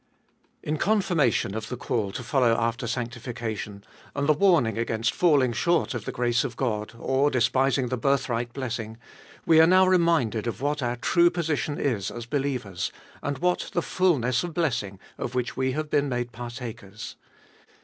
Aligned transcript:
IN 0.63 0.77
confirmation 0.77 1.53
of 1.53 1.69
the 1.69 1.77
call 1.77 2.11
to 2.11 2.23
follow 2.23 2.55
after 2.57 2.87
sanctification, 2.87 3.83
and 4.15 4.27
the 4.27 4.33
warning 4.33 4.75
against 4.75 5.13
falling 5.13 5.53
short 5.53 5.93
of 5.93 6.05
the 6.05 6.11
grace 6.11 6.43
of 6.43 6.55
God, 6.55 6.93
or 6.97 7.29
despising 7.29 7.89
the 7.89 7.97
birthright 7.99 8.51
blessing, 8.51 8.97
we 9.45 9.61
are 9.61 9.67
now 9.67 9.85
reminded 9.85 10.47
of 10.47 10.59
what 10.59 10.81
our 10.81 10.95
true 10.95 11.29
position 11.29 11.79
is 11.79 12.09
as 12.09 12.25
believers, 12.25 12.91
and 13.21 13.37
what 13.37 13.69
the 13.73 13.83
fulness 13.83 14.43
of 14.43 14.55
blessing 14.55 14.97
of 15.19 15.35
which 15.35 15.55
we 15.55 15.73
have 15.73 15.91
been 15.91 16.09
made 16.09 16.31
partakers. 16.31 17.15